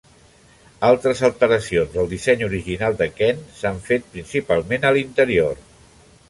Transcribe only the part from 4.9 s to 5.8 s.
a l'interior.